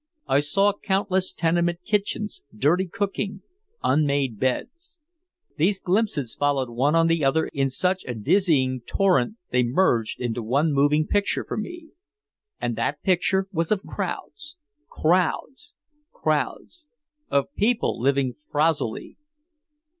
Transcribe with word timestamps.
I 0.27 0.39
saw 0.39 0.73
countless 0.73 1.31
tenement 1.31 1.83
kitchens, 1.85 2.41
dirty 2.57 2.87
cooking, 2.87 3.43
unmade 3.83 4.39
beds. 4.39 4.99
These 5.57 5.77
glimpses 5.77 6.33
followed 6.33 6.71
one 6.71 6.95
on 6.95 7.05
the 7.05 7.23
other 7.23 7.45
in 7.53 7.69
such 7.69 8.03
a 8.07 8.15
dizzying 8.15 8.81
torrent 8.87 9.35
they 9.51 9.61
merged 9.61 10.19
into 10.19 10.41
one 10.41 10.73
moving 10.73 11.05
picture 11.05 11.45
for 11.47 11.55
me. 11.55 11.91
And 12.59 12.75
that 12.77 13.03
picture 13.03 13.47
was 13.51 13.71
of 13.71 13.83
crowds, 13.83 14.57
crowds, 14.89 15.71
crowds 16.11 16.83
of 17.29 17.53
people 17.53 17.99
living 18.01 18.33
frowzily. 18.51 19.17